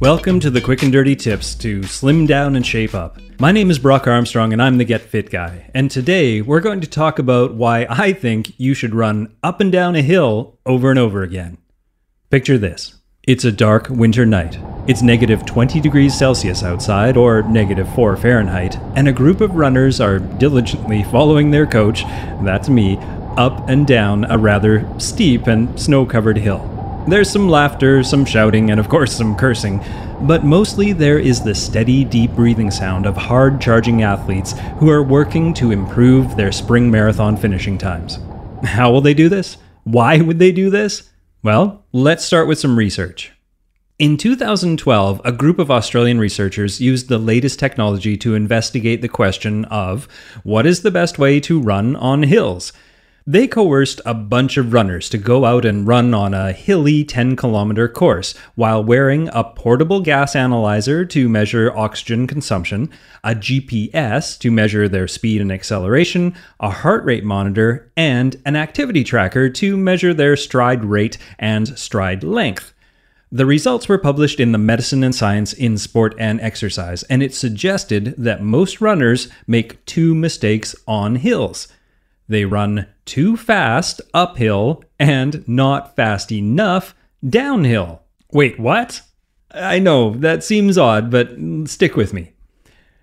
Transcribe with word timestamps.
Welcome 0.00 0.40
to 0.40 0.50
the 0.50 0.62
quick 0.62 0.82
and 0.82 0.90
dirty 0.90 1.14
tips 1.14 1.54
to 1.56 1.82
slim 1.82 2.26
down 2.26 2.56
and 2.56 2.64
shape 2.64 2.94
up. 2.94 3.18
My 3.38 3.52
name 3.52 3.70
is 3.70 3.78
Brock 3.78 4.06
Armstrong 4.06 4.54
and 4.54 4.62
I'm 4.62 4.78
the 4.78 4.84
Get 4.86 5.02
Fit 5.02 5.28
Guy. 5.28 5.70
And 5.74 5.90
today 5.90 6.40
we're 6.40 6.60
going 6.60 6.80
to 6.80 6.86
talk 6.86 7.18
about 7.18 7.52
why 7.52 7.86
I 7.86 8.14
think 8.14 8.58
you 8.58 8.72
should 8.72 8.94
run 8.94 9.36
up 9.42 9.60
and 9.60 9.70
down 9.70 9.96
a 9.96 10.00
hill 10.00 10.58
over 10.64 10.88
and 10.88 10.98
over 10.98 11.22
again. 11.22 11.58
Picture 12.30 12.56
this 12.56 12.94
it's 13.24 13.44
a 13.44 13.52
dark 13.52 13.90
winter 13.90 14.24
night. 14.24 14.58
It's 14.88 15.02
negative 15.02 15.44
20 15.44 15.80
degrees 15.80 16.16
Celsius 16.16 16.62
outside, 16.62 17.18
or 17.18 17.42
negative 17.42 17.94
4 17.94 18.16
Fahrenheit, 18.16 18.78
and 18.96 19.06
a 19.06 19.12
group 19.12 19.42
of 19.42 19.54
runners 19.54 20.00
are 20.00 20.18
diligently 20.18 21.04
following 21.04 21.50
their 21.50 21.66
coach, 21.66 22.04
that's 22.42 22.70
me, 22.70 22.96
up 23.36 23.68
and 23.68 23.86
down 23.86 24.24
a 24.30 24.38
rather 24.38 24.88
steep 24.98 25.46
and 25.46 25.78
snow 25.78 26.06
covered 26.06 26.38
hill. 26.38 26.79
There's 27.10 27.28
some 27.28 27.48
laughter, 27.48 28.04
some 28.04 28.24
shouting, 28.24 28.70
and 28.70 28.78
of 28.78 28.88
course 28.88 29.12
some 29.12 29.34
cursing, 29.34 29.84
but 30.20 30.44
mostly 30.44 30.92
there 30.92 31.18
is 31.18 31.42
the 31.42 31.56
steady, 31.56 32.04
deep 32.04 32.30
breathing 32.36 32.70
sound 32.70 33.04
of 33.04 33.16
hard 33.16 33.60
charging 33.60 34.04
athletes 34.04 34.54
who 34.78 34.88
are 34.90 35.02
working 35.02 35.52
to 35.54 35.72
improve 35.72 36.36
their 36.36 36.52
spring 36.52 36.88
marathon 36.88 37.36
finishing 37.36 37.76
times. 37.76 38.20
How 38.62 38.92
will 38.92 39.00
they 39.00 39.12
do 39.12 39.28
this? 39.28 39.56
Why 39.82 40.20
would 40.20 40.38
they 40.38 40.52
do 40.52 40.70
this? 40.70 41.10
Well, 41.42 41.84
let's 41.90 42.24
start 42.24 42.46
with 42.46 42.60
some 42.60 42.78
research. 42.78 43.32
In 43.98 44.16
2012, 44.16 45.20
a 45.24 45.32
group 45.32 45.58
of 45.58 45.68
Australian 45.68 46.20
researchers 46.20 46.80
used 46.80 47.08
the 47.08 47.18
latest 47.18 47.58
technology 47.58 48.16
to 48.18 48.36
investigate 48.36 49.02
the 49.02 49.08
question 49.08 49.64
of 49.64 50.06
what 50.44 50.64
is 50.64 50.82
the 50.82 50.92
best 50.92 51.18
way 51.18 51.40
to 51.40 51.60
run 51.60 51.96
on 51.96 52.22
hills? 52.22 52.72
They 53.30 53.46
coerced 53.46 54.00
a 54.04 54.12
bunch 54.12 54.56
of 54.56 54.72
runners 54.72 55.08
to 55.10 55.16
go 55.16 55.44
out 55.44 55.64
and 55.64 55.86
run 55.86 56.12
on 56.14 56.34
a 56.34 56.50
hilly 56.50 57.04
10 57.04 57.36
kilometer 57.36 57.86
course 57.86 58.34
while 58.56 58.82
wearing 58.82 59.28
a 59.32 59.44
portable 59.44 60.00
gas 60.00 60.34
analyzer 60.34 61.04
to 61.04 61.28
measure 61.28 61.72
oxygen 61.76 62.26
consumption, 62.26 62.90
a 63.22 63.36
GPS 63.36 64.36
to 64.40 64.50
measure 64.50 64.88
their 64.88 65.06
speed 65.06 65.40
and 65.40 65.52
acceleration, 65.52 66.34
a 66.58 66.70
heart 66.70 67.04
rate 67.04 67.22
monitor, 67.22 67.88
and 67.96 68.34
an 68.44 68.56
activity 68.56 69.04
tracker 69.04 69.48
to 69.48 69.76
measure 69.76 70.12
their 70.12 70.34
stride 70.34 70.84
rate 70.84 71.16
and 71.38 71.78
stride 71.78 72.24
length. 72.24 72.74
The 73.30 73.46
results 73.46 73.88
were 73.88 73.96
published 73.96 74.40
in 74.40 74.50
the 74.50 74.58
Medicine 74.58 75.04
and 75.04 75.14
Science 75.14 75.52
in 75.52 75.78
Sport 75.78 76.16
and 76.18 76.40
Exercise, 76.40 77.04
and 77.04 77.22
it 77.22 77.32
suggested 77.32 78.16
that 78.18 78.42
most 78.42 78.80
runners 78.80 79.28
make 79.46 79.84
two 79.84 80.16
mistakes 80.16 80.74
on 80.88 81.14
hills. 81.14 81.68
They 82.30 82.44
run 82.44 82.86
too 83.06 83.36
fast 83.36 84.00
uphill 84.14 84.84
and 85.00 85.42
not 85.48 85.96
fast 85.96 86.30
enough 86.30 86.94
downhill. 87.28 88.02
Wait, 88.32 88.56
what? 88.56 89.02
I 89.52 89.80
know, 89.80 90.12
that 90.14 90.44
seems 90.44 90.78
odd, 90.78 91.10
but 91.10 91.32
stick 91.64 91.96
with 91.96 92.12
me. 92.12 92.30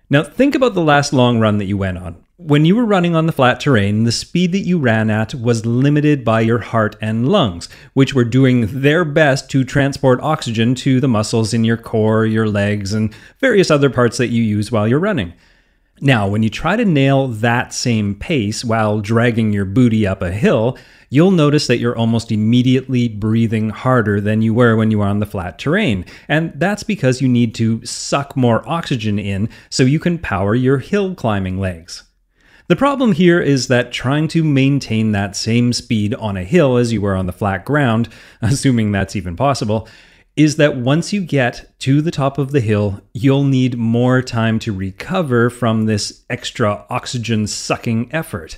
Now, 0.08 0.22
think 0.22 0.54
about 0.54 0.72
the 0.72 0.80
last 0.80 1.12
long 1.12 1.40
run 1.40 1.58
that 1.58 1.66
you 1.66 1.76
went 1.76 1.98
on. 1.98 2.24
When 2.38 2.64
you 2.64 2.74
were 2.74 2.86
running 2.86 3.14
on 3.14 3.26
the 3.26 3.32
flat 3.32 3.60
terrain, 3.60 4.04
the 4.04 4.12
speed 4.12 4.52
that 4.52 4.60
you 4.60 4.78
ran 4.78 5.10
at 5.10 5.34
was 5.34 5.66
limited 5.66 6.24
by 6.24 6.40
your 6.40 6.60
heart 6.60 6.96
and 7.02 7.28
lungs, 7.28 7.68
which 7.92 8.14
were 8.14 8.24
doing 8.24 8.80
their 8.80 9.04
best 9.04 9.50
to 9.50 9.62
transport 9.62 10.20
oxygen 10.22 10.74
to 10.76 11.00
the 11.00 11.08
muscles 11.08 11.52
in 11.52 11.64
your 11.64 11.76
core, 11.76 12.24
your 12.24 12.48
legs, 12.48 12.94
and 12.94 13.14
various 13.40 13.70
other 13.70 13.90
parts 13.90 14.16
that 14.16 14.28
you 14.28 14.42
use 14.42 14.72
while 14.72 14.88
you're 14.88 14.98
running. 14.98 15.34
Now, 16.00 16.28
when 16.28 16.42
you 16.42 16.50
try 16.50 16.76
to 16.76 16.84
nail 16.84 17.28
that 17.28 17.72
same 17.72 18.14
pace 18.14 18.64
while 18.64 19.00
dragging 19.00 19.52
your 19.52 19.64
booty 19.64 20.06
up 20.06 20.22
a 20.22 20.30
hill, 20.30 20.78
you'll 21.10 21.30
notice 21.30 21.66
that 21.66 21.78
you're 21.78 21.96
almost 21.96 22.30
immediately 22.30 23.08
breathing 23.08 23.70
harder 23.70 24.20
than 24.20 24.42
you 24.42 24.54
were 24.54 24.76
when 24.76 24.90
you 24.90 24.98
were 24.98 25.06
on 25.06 25.18
the 25.18 25.26
flat 25.26 25.58
terrain. 25.58 26.04
And 26.28 26.52
that's 26.54 26.82
because 26.82 27.20
you 27.20 27.28
need 27.28 27.54
to 27.56 27.84
suck 27.84 28.36
more 28.36 28.68
oxygen 28.68 29.18
in 29.18 29.48
so 29.70 29.82
you 29.82 29.98
can 29.98 30.18
power 30.18 30.54
your 30.54 30.78
hill 30.78 31.14
climbing 31.14 31.58
legs. 31.58 32.04
The 32.68 32.76
problem 32.76 33.12
here 33.12 33.40
is 33.40 33.68
that 33.68 33.92
trying 33.92 34.28
to 34.28 34.44
maintain 34.44 35.12
that 35.12 35.34
same 35.34 35.72
speed 35.72 36.14
on 36.14 36.36
a 36.36 36.44
hill 36.44 36.76
as 36.76 36.92
you 36.92 37.00
were 37.00 37.16
on 37.16 37.26
the 37.26 37.32
flat 37.32 37.64
ground, 37.64 38.10
assuming 38.42 38.92
that's 38.92 39.16
even 39.16 39.36
possible, 39.36 39.88
is 40.38 40.54
that 40.54 40.76
once 40.76 41.12
you 41.12 41.20
get 41.20 41.68
to 41.80 42.00
the 42.00 42.12
top 42.12 42.38
of 42.38 42.52
the 42.52 42.60
hill, 42.60 43.00
you'll 43.12 43.42
need 43.42 43.76
more 43.76 44.22
time 44.22 44.60
to 44.60 44.72
recover 44.72 45.50
from 45.50 45.86
this 45.86 46.22
extra 46.30 46.86
oxygen 46.88 47.44
sucking 47.44 48.08
effort. 48.14 48.56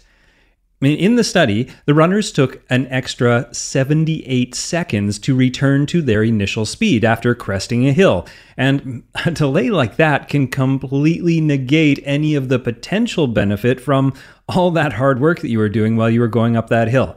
In 0.82 1.16
the 1.16 1.24
study, 1.24 1.68
the 1.86 1.94
runners 1.94 2.32
took 2.32 2.62
an 2.68 2.86
extra 2.88 3.48
78 3.52 4.54
seconds 4.54 5.18
to 5.20 5.34
return 5.34 5.86
to 5.86 6.02
their 6.02 6.22
initial 6.22 6.66
speed 6.66 7.02
after 7.02 7.34
cresting 7.34 7.88
a 7.88 7.92
hill, 7.92 8.26
and 8.58 9.02
a 9.24 9.30
delay 9.30 9.70
like 9.70 9.96
that 9.96 10.28
can 10.28 10.48
completely 10.48 11.40
negate 11.40 12.02
any 12.04 12.34
of 12.34 12.50
the 12.50 12.58
potential 12.58 13.26
benefit 13.26 13.80
from 13.80 14.12
all 14.50 14.70
that 14.70 14.92
hard 14.92 15.18
work 15.18 15.40
that 15.40 15.48
you 15.48 15.58
were 15.58 15.70
doing 15.70 15.96
while 15.96 16.10
you 16.10 16.20
were 16.20 16.28
going 16.28 16.58
up 16.58 16.68
that 16.68 16.88
hill. 16.88 17.16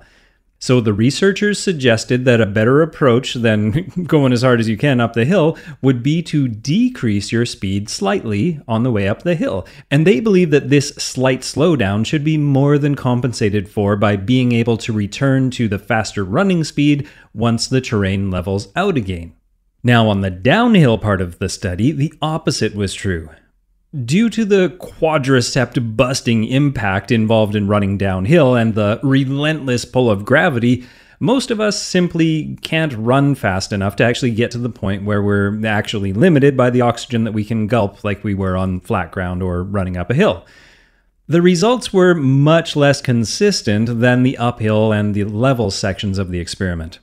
So 0.63 0.79
the 0.79 0.93
researchers 0.93 1.59
suggested 1.59 2.23
that 2.23 2.39
a 2.39 2.45
better 2.45 2.81
approach 2.81 3.33
than 3.33 3.71
going 4.07 4.31
as 4.31 4.43
hard 4.43 4.61
as 4.61 4.69
you 4.69 4.77
can 4.77 5.01
up 5.01 5.11
the 5.11 5.25
hill 5.25 5.57
would 5.81 6.01
be 6.01 6.21
to 6.23 6.47
decrease 6.47 7.33
your 7.33 7.45
speed 7.45 7.89
slightly 7.89 8.61
on 8.65 8.83
the 8.83 8.91
way 8.91 9.09
up 9.09 9.23
the 9.23 9.35
hill. 9.35 9.67
And 9.91 10.07
they 10.07 10.21
believe 10.21 10.51
that 10.51 10.69
this 10.69 10.91
slight 10.91 11.41
slowdown 11.41 12.05
should 12.05 12.23
be 12.23 12.37
more 12.37 12.77
than 12.77 12.95
compensated 12.95 13.67
for 13.67 13.97
by 13.97 14.15
being 14.15 14.53
able 14.53 14.77
to 14.77 14.93
return 14.93 15.51
to 15.51 15.67
the 15.67 15.77
faster 15.77 16.23
running 16.23 16.63
speed 16.63 17.09
once 17.33 17.67
the 17.67 17.81
terrain 17.81 18.31
levels 18.31 18.69
out 18.73 18.95
again. 18.95 19.33
Now, 19.83 20.07
on 20.07 20.21
the 20.21 20.31
downhill 20.31 20.97
part 20.97 21.19
of 21.19 21.39
the 21.39 21.49
study, 21.49 21.91
the 21.91 22.13
opposite 22.21 22.73
was 22.73 22.93
true. 22.93 23.27
Due 23.93 24.27
to 24.31 24.43
the 24.43 24.69
quadriceps 24.79 25.95
busting 25.95 26.45
impact 26.45 27.11
involved 27.11 27.55
in 27.55 27.67
running 27.67 27.95
downhill 27.95 28.55
and 28.55 28.73
the 28.73 28.99
relentless 29.03 29.85
pull 29.85 30.09
of 30.09 30.25
gravity, 30.25 30.83
most 31.19 31.51
of 31.51 31.61
us 31.61 31.79
simply 31.79 32.57
can't 32.63 32.93
run 32.93 33.35
fast 33.35 33.71
enough 33.71 33.95
to 33.95 34.03
actually 34.03 34.31
get 34.31 34.49
to 34.49 34.57
the 34.57 34.67
point 34.67 35.03
where 35.03 35.21
we're 35.21 35.63
actually 35.67 36.11
limited 36.11 36.57
by 36.57 36.71
the 36.71 36.81
oxygen 36.81 37.23
that 37.25 37.33
we 37.33 37.45
can 37.45 37.67
gulp 37.67 38.03
like 38.03 38.23
we 38.23 38.33
were 38.33 38.57
on 38.57 38.79
flat 38.79 39.11
ground 39.11 39.43
or 39.43 39.61
running 39.63 39.95
up 39.95 40.09
a 40.09 40.15
hill. 40.15 40.43
The 41.27 41.43
results 41.43 41.93
were 41.93 42.15
much 42.15 42.75
less 42.75 42.99
consistent 42.99 43.99
than 43.99 44.23
the 44.23 44.39
uphill 44.39 44.91
and 44.91 45.13
the 45.13 45.25
level 45.25 45.69
sections 45.69 46.17
of 46.17 46.31
the 46.31 46.39
experiment. 46.39 46.97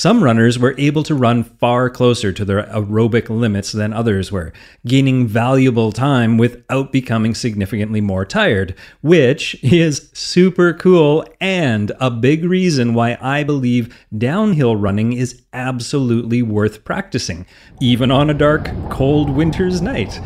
Some 0.00 0.24
runners 0.24 0.58
were 0.58 0.74
able 0.78 1.02
to 1.02 1.14
run 1.14 1.44
far 1.44 1.90
closer 1.90 2.32
to 2.32 2.42
their 2.46 2.62
aerobic 2.68 3.28
limits 3.28 3.70
than 3.70 3.92
others 3.92 4.32
were, 4.32 4.50
gaining 4.86 5.26
valuable 5.26 5.92
time 5.92 6.38
without 6.38 6.90
becoming 6.90 7.34
significantly 7.34 8.00
more 8.00 8.24
tired, 8.24 8.74
which 9.02 9.62
is 9.62 10.08
super 10.14 10.72
cool 10.72 11.26
and 11.38 11.92
a 12.00 12.10
big 12.10 12.44
reason 12.44 12.94
why 12.94 13.18
I 13.20 13.44
believe 13.44 13.94
downhill 14.16 14.74
running 14.74 15.12
is 15.12 15.42
absolutely 15.52 16.40
worth 16.40 16.82
practicing, 16.82 17.44
even 17.78 18.10
on 18.10 18.30
a 18.30 18.34
dark, 18.34 18.70
cold 18.88 19.28
winter's 19.28 19.82
night. 19.82 20.18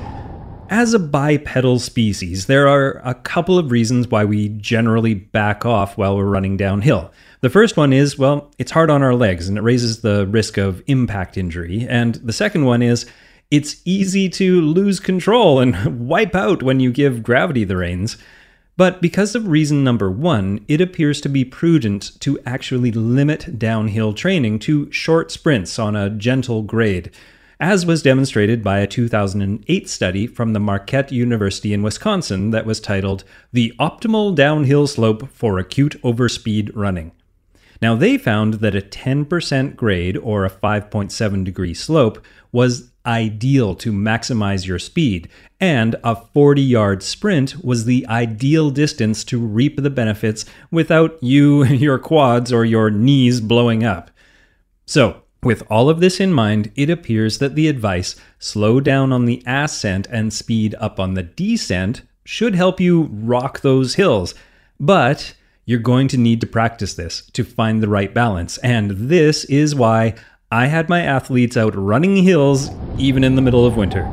As 0.70 0.94
a 0.94 0.98
bipedal 0.98 1.78
species, 1.78 2.46
there 2.46 2.66
are 2.66 3.02
a 3.04 3.14
couple 3.14 3.58
of 3.58 3.70
reasons 3.70 4.08
why 4.08 4.24
we 4.24 4.48
generally 4.48 5.14
back 5.14 5.66
off 5.66 5.98
while 5.98 6.16
we're 6.16 6.24
running 6.24 6.56
downhill. 6.56 7.12
The 7.42 7.50
first 7.50 7.76
one 7.76 7.92
is, 7.92 8.18
well, 8.18 8.50
it's 8.58 8.72
hard 8.72 8.88
on 8.88 9.02
our 9.02 9.14
legs 9.14 9.46
and 9.46 9.58
it 9.58 9.62
raises 9.62 10.00
the 10.00 10.26
risk 10.26 10.56
of 10.56 10.82
impact 10.86 11.36
injury. 11.36 11.86
And 11.88 12.14
the 12.16 12.32
second 12.32 12.64
one 12.64 12.82
is, 12.82 13.04
it's 13.50 13.82
easy 13.84 14.28
to 14.30 14.62
lose 14.62 15.00
control 15.00 15.60
and 15.60 16.08
wipe 16.08 16.34
out 16.34 16.62
when 16.62 16.80
you 16.80 16.90
give 16.90 17.22
gravity 17.22 17.64
the 17.64 17.76
reins. 17.76 18.16
But 18.76 19.02
because 19.02 19.34
of 19.34 19.46
reason 19.46 19.84
number 19.84 20.10
one, 20.10 20.64
it 20.66 20.80
appears 20.80 21.20
to 21.20 21.28
be 21.28 21.44
prudent 21.44 22.18
to 22.20 22.40
actually 22.46 22.90
limit 22.90 23.58
downhill 23.58 24.14
training 24.14 24.60
to 24.60 24.90
short 24.90 25.30
sprints 25.30 25.78
on 25.78 25.94
a 25.94 26.10
gentle 26.10 26.62
grade 26.62 27.10
as 27.64 27.86
was 27.86 28.02
demonstrated 28.02 28.62
by 28.62 28.80
a 28.80 28.86
2008 28.86 29.88
study 29.88 30.26
from 30.26 30.52
the 30.52 30.60
Marquette 30.60 31.10
University 31.10 31.72
in 31.72 31.82
Wisconsin 31.82 32.50
that 32.50 32.66
was 32.66 32.78
titled 32.78 33.24
The 33.54 33.72
Optimal 33.80 34.34
Downhill 34.34 34.86
Slope 34.86 35.30
for 35.30 35.58
Acute 35.58 35.98
Overspeed 36.02 36.70
Running. 36.74 37.12
Now, 37.80 37.94
they 37.94 38.18
found 38.18 38.54
that 38.54 38.76
a 38.76 38.82
10% 38.82 39.76
grade 39.76 40.18
or 40.18 40.44
a 40.44 40.50
5.7 40.50 41.42
degree 41.42 41.72
slope 41.72 42.22
was 42.52 42.90
ideal 43.06 43.74
to 43.76 43.92
maximize 43.92 44.66
your 44.66 44.78
speed, 44.78 45.30
and 45.58 45.96
a 46.04 46.14
40 46.14 46.60
yard 46.60 47.02
sprint 47.02 47.64
was 47.64 47.86
the 47.86 48.06
ideal 48.08 48.68
distance 48.68 49.24
to 49.24 49.38
reap 49.38 49.78
the 49.78 49.88
benefits 49.88 50.44
without 50.70 51.16
you, 51.22 51.64
your 51.64 51.98
quads, 51.98 52.52
or 52.52 52.66
your 52.66 52.90
knees 52.90 53.40
blowing 53.40 53.84
up. 53.84 54.10
So, 54.84 55.23
with 55.44 55.62
all 55.70 55.88
of 55.88 56.00
this 56.00 56.20
in 56.20 56.32
mind, 56.32 56.72
it 56.76 56.90
appears 56.90 57.38
that 57.38 57.54
the 57.54 57.68
advice 57.68 58.16
slow 58.38 58.80
down 58.80 59.12
on 59.12 59.24
the 59.24 59.42
ascent 59.46 60.06
and 60.10 60.32
speed 60.32 60.74
up 60.80 60.98
on 60.98 61.14
the 61.14 61.22
descent 61.22 62.02
should 62.24 62.54
help 62.54 62.80
you 62.80 63.10
rock 63.12 63.60
those 63.60 63.94
hills. 63.94 64.34
But 64.80 65.34
you're 65.66 65.78
going 65.78 66.08
to 66.08 66.18
need 66.18 66.40
to 66.40 66.46
practice 66.46 66.94
this 66.94 67.26
to 67.32 67.44
find 67.44 67.82
the 67.82 67.88
right 67.88 68.12
balance. 68.12 68.58
And 68.58 68.90
this 68.92 69.44
is 69.44 69.74
why 69.74 70.14
I 70.50 70.66
had 70.66 70.88
my 70.88 71.02
athletes 71.02 71.56
out 71.56 71.74
running 71.74 72.16
hills 72.16 72.70
even 72.98 73.24
in 73.24 73.34
the 73.34 73.42
middle 73.42 73.66
of 73.66 73.76
winter. 73.76 74.04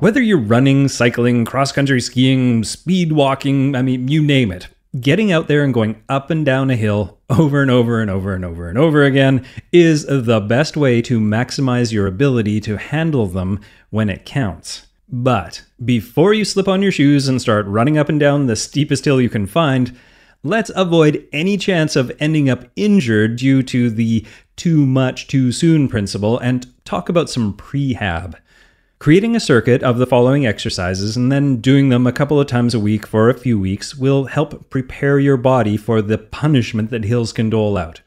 Whether 0.00 0.22
you're 0.22 0.40
running, 0.40 0.88
cycling, 0.88 1.44
cross 1.44 1.72
country 1.72 2.00
skiing, 2.00 2.64
speed 2.64 3.12
walking, 3.12 3.76
I 3.76 3.82
mean, 3.82 4.08
you 4.08 4.22
name 4.22 4.50
it, 4.50 4.68
getting 4.98 5.30
out 5.30 5.46
there 5.46 5.62
and 5.62 5.74
going 5.74 6.02
up 6.08 6.30
and 6.30 6.44
down 6.44 6.70
a 6.70 6.76
hill 6.76 7.19
over 7.30 7.62
and 7.62 7.70
over 7.70 8.00
and 8.00 8.10
over 8.10 8.34
and 8.34 8.44
over 8.44 8.68
and 8.68 8.76
over 8.76 9.04
again 9.04 9.46
is 9.72 10.04
the 10.06 10.40
best 10.40 10.76
way 10.76 11.00
to 11.02 11.20
maximize 11.20 11.92
your 11.92 12.06
ability 12.06 12.60
to 12.60 12.76
handle 12.76 13.26
them 13.26 13.60
when 13.90 14.08
it 14.08 14.24
counts. 14.24 14.86
But 15.08 15.64
before 15.84 16.34
you 16.34 16.44
slip 16.44 16.68
on 16.68 16.82
your 16.82 16.92
shoes 16.92 17.28
and 17.28 17.40
start 17.40 17.66
running 17.66 17.98
up 17.98 18.08
and 18.08 18.20
down 18.20 18.46
the 18.46 18.56
steepest 18.56 19.04
hill 19.04 19.20
you 19.20 19.28
can 19.28 19.46
find, 19.46 19.96
let's 20.42 20.70
avoid 20.74 21.26
any 21.32 21.56
chance 21.56 21.96
of 21.96 22.12
ending 22.20 22.48
up 22.48 22.64
injured 22.76 23.36
due 23.36 23.62
to 23.64 23.90
the 23.90 24.26
too 24.56 24.86
much 24.86 25.26
too 25.26 25.52
soon 25.52 25.88
principle 25.88 26.38
and 26.38 26.66
talk 26.84 27.08
about 27.08 27.30
some 27.30 27.54
prehab 27.54 28.34
creating 29.00 29.34
a 29.34 29.40
circuit 29.40 29.82
of 29.82 29.96
the 29.96 30.06
following 30.06 30.46
exercises 30.46 31.16
and 31.16 31.32
then 31.32 31.56
doing 31.56 31.88
them 31.88 32.06
a 32.06 32.12
couple 32.12 32.38
of 32.38 32.46
times 32.46 32.74
a 32.74 32.78
week 32.78 33.06
for 33.06 33.30
a 33.30 33.38
few 33.38 33.58
weeks 33.58 33.96
will 33.96 34.26
help 34.26 34.68
prepare 34.68 35.18
your 35.18 35.38
body 35.38 35.74
for 35.74 36.02
the 36.02 36.18
punishment 36.18 36.90
that 36.90 37.04
hills 37.04 37.32
can 37.32 37.48
dole 37.48 37.78
out. 37.78 38.02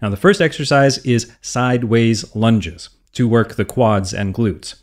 Now, 0.00 0.08
the 0.08 0.16
first 0.16 0.40
exercise 0.40 0.96
is 1.04 1.30
sideways 1.42 2.34
lunges 2.34 2.88
to 3.12 3.28
work 3.28 3.56
the 3.56 3.66
quads 3.66 4.14
and 4.14 4.34
glutes. 4.34 4.76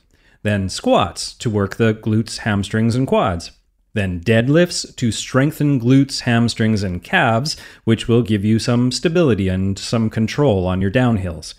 Then 0.43 0.69
squats 0.69 1.33
to 1.33 1.49
work 1.49 1.77
the 1.77 1.95
glutes, 1.95 2.39
hamstrings, 2.39 2.95
and 2.95 3.07
quads. 3.07 3.51
Then 3.93 4.19
deadlifts 4.19 4.95
to 4.97 5.11
strengthen 5.11 5.79
glutes, 5.79 6.21
hamstrings, 6.21 6.83
and 6.83 7.03
calves, 7.03 7.57
which 7.85 8.07
will 8.07 8.21
give 8.21 8.45
you 8.45 8.59
some 8.59 8.91
stability 8.91 9.47
and 9.47 9.79
some 9.79 10.11
control 10.11 10.67
on 10.67 10.79
your 10.79 10.91
downhills. 10.91 11.55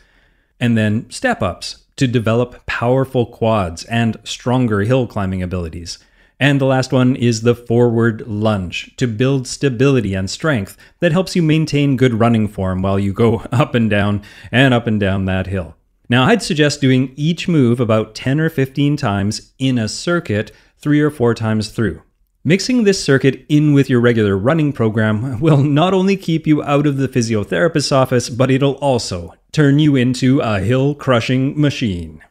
And 0.61 0.79
then 0.79 1.11
step 1.11 1.43
ups 1.43 1.86
to 1.97 2.07
develop 2.07 2.65
powerful 2.67 3.27
quads 3.27 3.85
and 3.85 4.17
stronger 4.25 4.81
hill 4.81 5.07
climbing 5.07 5.43
abilities. 5.43 5.99
And 6.39 6.61
the 6.61 6.67
last 6.67 6.93
one 6.93 7.17
is 7.17 7.43
the 7.43 7.55
forward 7.55 8.27
lunge 8.27 8.95
to 8.97 9.07
build 9.07 9.47
stability 9.47 10.15
and 10.15 10.29
strength 10.29 10.77
that 11.01 11.13
helps 11.13 11.35
you 11.35 11.43
maintain 11.43 11.97
good 11.97 12.15
running 12.15 12.47
form 12.47 12.83
while 12.83 12.99
you 12.99 13.13
go 13.13 13.37
up 13.53 13.75
and 13.75 13.89
down 13.89 14.23
and 14.53 14.75
up 14.75 14.87
and 14.87 15.01
down 15.01 15.25
that 15.25 15.47
hill. 15.47 15.77
Now, 16.09 16.25
I'd 16.25 16.43
suggest 16.43 16.81
doing 16.81 17.13
each 17.17 17.49
move 17.49 17.81
about 17.81 18.15
10 18.15 18.39
or 18.39 18.49
15 18.49 18.97
times 18.97 19.53
in 19.59 19.79
a 19.79 19.89
circuit, 19.89 20.53
three 20.79 21.01
or 21.01 21.11
four 21.11 21.35
times 21.35 21.71
through. 21.71 22.03
Mixing 22.45 22.85
this 22.85 23.03
circuit 23.03 23.45
in 23.49 23.73
with 23.73 23.91
your 23.91 23.99
regular 23.99 24.37
running 24.37 24.73
program 24.73 25.41
will 25.41 25.57
not 25.57 25.95
only 25.95 26.17
keep 26.17 26.47
you 26.47 26.63
out 26.63 26.87
of 26.87 26.97
the 26.97 27.09
physiotherapist's 27.09 27.91
office, 27.91 28.31
but 28.31 28.53
it'll 28.53 28.75
also 28.75 29.35
turn 29.57 29.79
you 29.79 29.97
into 29.97 30.39
a 30.41 30.61
hill 30.61 30.95
crushing 30.95 31.59
machine. 31.59 32.23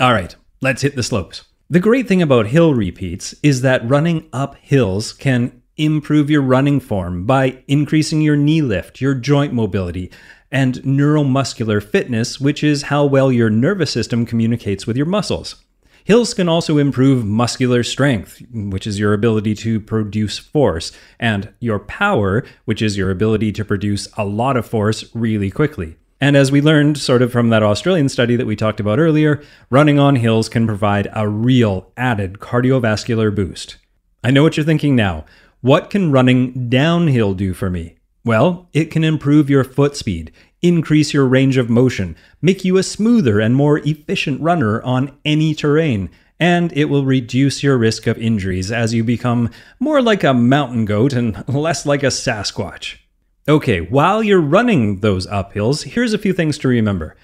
All 0.00 0.14
right, 0.14 0.34
let's 0.62 0.80
hit 0.80 0.96
the 0.96 1.02
slopes. 1.02 1.44
The 1.68 1.78
great 1.78 2.08
thing 2.08 2.22
about 2.22 2.46
hill 2.46 2.72
repeats 2.72 3.34
is 3.42 3.60
that 3.60 3.86
running 3.86 4.30
up 4.32 4.54
hills 4.54 5.12
can 5.12 5.60
improve 5.76 6.30
your 6.30 6.40
running 6.40 6.80
form 6.80 7.26
by 7.26 7.62
increasing 7.68 8.22
your 8.22 8.34
knee 8.34 8.62
lift, 8.62 8.98
your 8.98 9.12
joint 9.12 9.52
mobility, 9.52 10.10
and 10.50 10.76
neuromuscular 10.76 11.84
fitness, 11.84 12.40
which 12.40 12.64
is 12.64 12.84
how 12.84 13.04
well 13.04 13.30
your 13.30 13.50
nervous 13.50 13.90
system 13.90 14.24
communicates 14.24 14.86
with 14.86 14.96
your 14.96 15.04
muscles. 15.04 15.56
Hills 16.02 16.32
can 16.32 16.48
also 16.48 16.78
improve 16.78 17.26
muscular 17.26 17.82
strength, 17.82 18.40
which 18.50 18.86
is 18.86 18.98
your 18.98 19.12
ability 19.12 19.54
to 19.56 19.80
produce 19.80 20.38
force, 20.38 20.92
and 21.20 21.52
your 21.60 21.78
power, 21.78 22.42
which 22.64 22.80
is 22.80 22.96
your 22.96 23.10
ability 23.10 23.52
to 23.52 23.66
produce 23.66 24.08
a 24.16 24.24
lot 24.24 24.56
of 24.56 24.64
force 24.64 25.14
really 25.14 25.50
quickly. 25.50 25.98
And 26.20 26.36
as 26.36 26.50
we 26.50 26.60
learned 26.60 26.98
sort 26.98 27.22
of 27.22 27.30
from 27.30 27.48
that 27.50 27.62
Australian 27.62 28.08
study 28.08 28.34
that 28.36 28.46
we 28.46 28.56
talked 28.56 28.80
about 28.80 28.98
earlier, 28.98 29.42
running 29.70 29.98
on 29.98 30.16
hills 30.16 30.48
can 30.48 30.66
provide 30.66 31.08
a 31.14 31.28
real 31.28 31.92
added 31.96 32.40
cardiovascular 32.40 33.34
boost. 33.34 33.76
I 34.24 34.32
know 34.32 34.42
what 34.42 34.56
you're 34.56 34.66
thinking 34.66 34.96
now. 34.96 35.24
What 35.60 35.90
can 35.90 36.10
running 36.10 36.68
downhill 36.68 37.34
do 37.34 37.54
for 37.54 37.70
me? 37.70 37.96
Well, 38.24 38.68
it 38.72 38.90
can 38.90 39.04
improve 39.04 39.48
your 39.48 39.62
foot 39.62 39.96
speed, 39.96 40.32
increase 40.60 41.14
your 41.14 41.26
range 41.26 41.56
of 41.56 41.70
motion, 41.70 42.16
make 42.42 42.64
you 42.64 42.76
a 42.76 42.82
smoother 42.82 43.38
and 43.38 43.54
more 43.54 43.78
efficient 43.78 44.40
runner 44.40 44.82
on 44.82 45.16
any 45.24 45.54
terrain, 45.54 46.10
and 46.40 46.72
it 46.76 46.86
will 46.86 47.04
reduce 47.04 47.62
your 47.62 47.78
risk 47.78 48.06
of 48.06 48.18
injuries 48.18 48.72
as 48.72 48.92
you 48.92 49.04
become 49.04 49.50
more 49.78 50.02
like 50.02 50.24
a 50.24 50.34
mountain 50.34 50.84
goat 50.84 51.12
and 51.12 51.42
less 51.48 51.86
like 51.86 52.02
a 52.02 52.06
Sasquatch. 52.06 52.96
Okay, 53.48 53.80
while 53.80 54.22
you're 54.22 54.40
running 54.40 55.00
those 55.00 55.26
uphills, 55.26 55.84
here's 55.84 56.12
a 56.12 56.18
few 56.18 56.32
things 56.32 56.58
to 56.58 56.68
remember. 56.68 57.16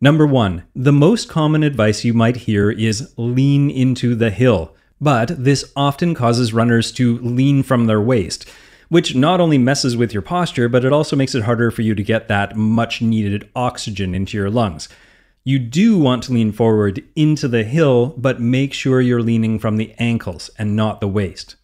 Number 0.00 0.26
one, 0.26 0.64
the 0.74 0.92
most 0.92 1.28
common 1.28 1.62
advice 1.62 2.04
you 2.04 2.12
might 2.12 2.36
hear 2.36 2.70
is 2.70 3.14
lean 3.16 3.70
into 3.70 4.14
the 4.14 4.30
hill, 4.30 4.74
but 5.00 5.42
this 5.42 5.70
often 5.76 6.14
causes 6.14 6.52
runners 6.52 6.90
to 6.92 7.18
lean 7.18 7.62
from 7.62 7.86
their 7.86 8.00
waist 8.00 8.48
which 8.88 9.14
not 9.14 9.40
only 9.40 9.58
messes 9.58 9.96
with 9.96 10.12
your 10.12 10.22
posture, 10.22 10.68
but 10.68 10.84
it 10.84 10.92
also 10.92 11.14
makes 11.16 11.34
it 11.34 11.44
harder 11.44 11.70
for 11.70 11.82
you 11.82 11.94
to 11.94 12.02
get 12.02 12.28
that 12.28 12.56
much 12.56 13.02
needed 13.02 13.48
oxygen 13.54 14.14
into 14.14 14.36
your 14.36 14.50
lungs. 14.50 14.88
You 15.44 15.58
do 15.58 15.98
want 15.98 16.24
to 16.24 16.32
lean 16.32 16.52
forward 16.52 17.02
into 17.14 17.48
the 17.48 17.64
hill, 17.64 18.14
but 18.16 18.40
make 18.40 18.72
sure 18.72 19.00
you're 19.00 19.22
leaning 19.22 19.58
from 19.58 19.76
the 19.76 19.94
ankles 19.98 20.50
and 20.58 20.76
not 20.76 21.00
the 21.00 21.08
waist. 21.08 21.56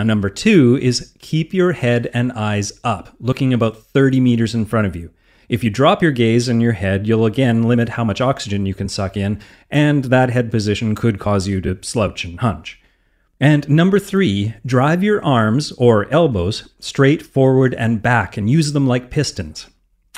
Now, 0.00 0.04
number 0.04 0.30
two 0.30 0.78
is 0.80 1.12
keep 1.18 1.52
your 1.52 1.72
head 1.72 2.08
and 2.14 2.32
eyes 2.32 2.72
up, 2.82 3.14
looking 3.20 3.52
about 3.52 3.76
30 3.76 4.18
meters 4.18 4.54
in 4.54 4.64
front 4.64 4.86
of 4.86 4.96
you. 4.96 5.10
If 5.50 5.62
you 5.62 5.68
drop 5.68 6.00
your 6.00 6.10
gaze 6.10 6.48
and 6.48 6.62
your 6.62 6.72
head, 6.72 7.06
you'll 7.06 7.26
again 7.26 7.64
limit 7.64 7.90
how 7.90 8.04
much 8.04 8.22
oxygen 8.22 8.64
you 8.64 8.72
can 8.72 8.88
suck 8.88 9.14
in, 9.14 9.42
and 9.70 10.04
that 10.04 10.30
head 10.30 10.50
position 10.50 10.94
could 10.94 11.18
cause 11.18 11.46
you 11.46 11.60
to 11.60 11.78
slouch 11.82 12.24
and 12.24 12.40
hunch. 12.40 12.80
And 13.38 13.68
number 13.68 13.98
three, 13.98 14.54
drive 14.64 15.02
your 15.02 15.22
arms 15.22 15.70
or 15.72 16.10
elbows 16.10 16.70
straight 16.78 17.20
forward 17.20 17.74
and 17.74 18.00
back 18.00 18.38
and 18.38 18.48
use 18.48 18.72
them 18.72 18.86
like 18.86 19.10
pistons. 19.10 19.66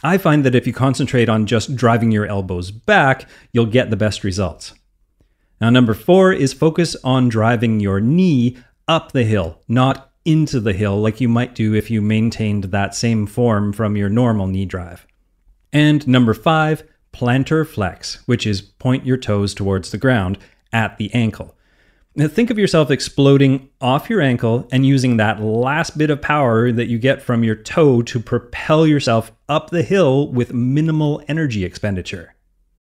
I 0.05 0.17
find 0.17 0.45
that 0.45 0.55
if 0.55 0.65
you 0.65 0.73
concentrate 0.73 1.29
on 1.29 1.45
just 1.45 1.75
driving 1.75 2.13
your 2.13 2.27
elbows 2.27 2.71
back, 2.71 3.29
you'll 3.53 3.67
get 3.67 3.91
the 3.91 3.97
best 3.97 4.23
results. 4.23 4.75
Now, 5.61 5.71
number 5.71 5.95
four 5.95 6.33
is 6.33 6.53
focus 6.53 6.95
on 7.03 7.29
driving 7.29 7.81
your 7.81 8.01
knee 8.01 8.59
up 8.89 9.13
the 9.13 9.25
hill, 9.25 9.61
not 9.69 10.11
into 10.25 10.61
the 10.61 10.73
hill 10.73 11.01
like 11.01 11.21
you 11.21 11.29
might 11.29 11.55
do 11.55 11.75
if 11.75 11.91
you 11.91 12.01
maintained 12.01 12.65
that 12.65 12.95
same 12.95 13.27
form 13.27 13.73
from 13.73 13.97
your 13.97 14.09
normal 14.09 14.47
knee 14.47 14.67
drive. 14.67 15.07
And 15.73 16.07
number 16.07 16.35
five, 16.35 16.85
plantar 17.13 17.67
flex, 17.67 18.27
which 18.27 18.47
is 18.47 18.61
point 18.61 19.05
your 19.05 19.17
toes 19.17 19.55
towards 19.55 19.91
the 19.91 19.99
ground 19.99 20.39
at 20.73 20.97
the 20.99 21.13
ankle. 21.15 21.57
Now 22.15 22.29
think 22.29 22.51
of 22.51 22.59
yourself 22.59 22.91
exploding 22.91 23.71
off 23.81 24.11
your 24.11 24.21
ankle 24.21 24.69
and 24.71 24.85
using 24.85 25.17
that 25.17 25.41
last 25.41 25.97
bit 25.97 26.11
of 26.11 26.21
power 26.21 26.71
that 26.71 26.89
you 26.89 26.99
get 26.99 27.23
from 27.23 27.43
your 27.43 27.55
toe 27.55 28.03
to 28.03 28.21
propel 28.21 28.87
yourself 28.87 29.33
up 29.49 29.71
the 29.71 29.83
hill 29.83 30.31
with 30.31 30.53
minimal 30.53 31.23
energy 31.27 31.65
expenditure. 31.65 32.35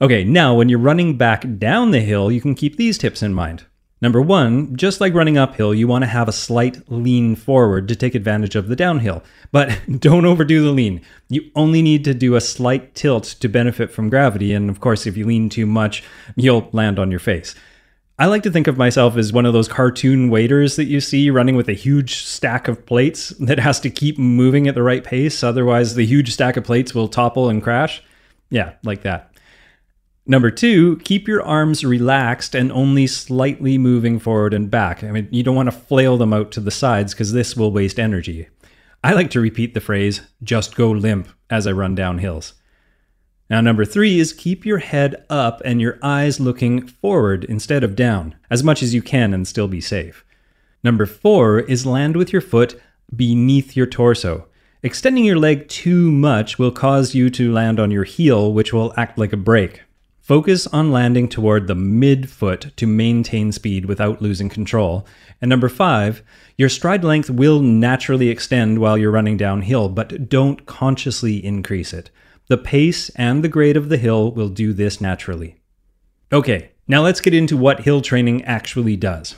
Okay, 0.00 0.24
now 0.24 0.54
when 0.54 0.68
you're 0.68 0.78
running 0.78 1.16
back 1.16 1.44
down 1.58 1.90
the 1.90 2.00
hill, 2.00 2.30
you 2.30 2.40
can 2.40 2.54
keep 2.54 2.76
these 2.76 2.98
tips 2.98 3.22
in 3.22 3.32
mind. 3.32 3.64
Number 4.02 4.20
one, 4.20 4.76
just 4.76 5.00
like 5.00 5.14
running 5.14 5.38
uphill, 5.38 5.74
you 5.74 5.88
want 5.88 6.02
to 6.02 6.08
have 6.08 6.28
a 6.28 6.32
slight 6.32 6.92
lean 6.92 7.34
forward 7.34 7.88
to 7.88 7.96
take 7.96 8.14
advantage 8.14 8.54
of 8.56 8.68
the 8.68 8.76
downhill. 8.76 9.24
But 9.52 9.80
don't 9.98 10.26
overdo 10.26 10.62
the 10.62 10.70
lean. 10.70 11.00
You 11.30 11.50
only 11.54 11.80
need 11.80 12.04
to 12.04 12.12
do 12.12 12.34
a 12.34 12.42
slight 12.42 12.94
tilt 12.94 13.24
to 13.24 13.48
benefit 13.48 13.90
from 13.90 14.10
gravity, 14.10 14.52
and 14.52 14.68
of 14.68 14.80
course, 14.80 15.06
if 15.06 15.16
you 15.16 15.24
lean 15.24 15.48
too 15.48 15.64
much, 15.64 16.04
you'll 16.36 16.68
land 16.72 16.98
on 16.98 17.10
your 17.10 17.20
face. 17.20 17.54
I 18.18 18.26
like 18.26 18.42
to 18.42 18.50
think 18.50 18.66
of 18.66 18.76
myself 18.76 19.16
as 19.16 19.32
one 19.32 19.46
of 19.46 19.54
those 19.54 19.68
cartoon 19.68 20.28
waiters 20.28 20.76
that 20.76 20.84
you 20.84 21.00
see 21.00 21.30
running 21.30 21.56
with 21.56 21.70
a 21.70 21.74
huge 21.74 22.16
stack 22.16 22.68
of 22.68 22.84
plates 22.84 23.30
that 23.40 23.58
has 23.58 23.80
to 23.80 23.88
keep 23.88 24.18
moving 24.18 24.68
at 24.68 24.74
the 24.74 24.82
right 24.82 25.04
pace, 25.04 25.42
otherwise, 25.42 25.94
the 25.94 26.04
huge 26.04 26.34
stack 26.34 26.58
of 26.58 26.64
plates 26.64 26.94
will 26.94 27.08
topple 27.08 27.48
and 27.48 27.62
crash. 27.62 28.02
Yeah, 28.50 28.74
like 28.84 29.00
that. 29.02 29.32
Number 30.28 30.50
two, 30.50 30.96
keep 30.98 31.28
your 31.28 31.42
arms 31.42 31.84
relaxed 31.84 32.56
and 32.56 32.72
only 32.72 33.06
slightly 33.06 33.78
moving 33.78 34.18
forward 34.18 34.52
and 34.52 34.68
back. 34.68 35.04
I 35.04 35.12
mean, 35.12 35.28
you 35.30 35.44
don't 35.44 35.54
want 35.54 35.70
to 35.70 35.76
flail 35.76 36.16
them 36.16 36.32
out 36.32 36.50
to 36.52 36.60
the 36.60 36.72
sides 36.72 37.14
because 37.14 37.32
this 37.32 37.56
will 37.56 37.70
waste 37.70 38.00
energy. 38.00 38.48
I 39.04 39.12
like 39.12 39.30
to 39.30 39.40
repeat 39.40 39.74
the 39.74 39.80
phrase, 39.80 40.22
just 40.42 40.74
go 40.74 40.90
limp, 40.90 41.28
as 41.48 41.68
I 41.68 41.72
run 41.72 41.94
down 41.94 42.18
hills. 42.18 42.54
Now, 43.48 43.60
number 43.60 43.84
three 43.84 44.18
is 44.18 44.32
keep 44.32 44.66
your 44.66 44.78
head 44.78 45.24
up 45.30 45.62
and 45.64 45.80
your 45.80 46.00
eyes 46.02 46.40
looking 46.40 46.88
forward 46.88 47.44
instead 47.44 47.84
of 47.84 47.94
down, 47.94 48.34
as 48.50 48.64
much 48.64 48.82
as 48.82 48.92
you 48.92 49.02
can 49.02 49.32
and 49.32 49.46
still 49.46 49.68
be 49.68 49.80
safe. 49.80 50.24
Number 50.82 51.06
four 51.06 51.60
is 51.60 51.86
land 51.86 52.16
with 52.16 52.32
your 52.32 52.42
foot 52.42 52.80
beneath 53.14 53.76
your 53.76 53.86
torso. 53.86 54.48
Extending 54.82 55.24
your 55.24 55.38
leg 55.38 55.68
too 55.68 56.10
much 56.10 56.58
will 56.58 56.72
cause 56.72 57.14
you 57.14 57.30
to 57.30 57.52
land 57.52 57.78
on 57.78 57.92
your 57.92 58.04
heel, 58.04 58.52
which 58.52 58.72
will 58.72 58.92
act 58.96 59.18
like 59.18 59.32
a 59.32 59.36
brake. 59.36 59.82
Focus 60.26 60.66
on 60.66 60.90
landing 60.90 61.28
toward 61.28 61.68
the 61.68 61.76
midfoot 61.76 62.74
to 62.74 62.84
maintain 62.84 63.52
speed 63.52 63.84
without 63.84 64.20
losing 64.20 64.48
control. 64.48 65.06
And 65.40 65.48
number 65.48 65.68
five, 65.68 66.20
your 66.58 66.68
stride 66.68 67.04
length 67.04 67.30
will 67.30 67.60
naturally 67.60 68.28
extend 68.28 68.80
while 68.80 68.98
you're 68.98 69.12
running 69.12 69.36
downhill, 69.36 69.88
but 69.88 70.28
don't 70.28 70.66
consciously 70.66 71.36
increase 71.44 71.92
it. 71.92 72.10
The 72.48 72.58
pace 72.58 73.08
and 73.10 73.44
the 73.44 73.48
grade 73.48 73.76
of 73.76 73.88
the 73.88 73.98
hill 73.98 74.32
will 74.32 74.48
do 74.48 74.72
this 74.72 75.00
naturally. 75.00 75.60
Okay, 76.32 76.72
now 76.88 77.02
let's 77.02 77.20
get 77.20 77.32
into 77.32 77.56
what 77.56 77.84
hill 77.84 78.00
training 78.00 78.42
actually 78.46 78.96
does. 78.96 79.36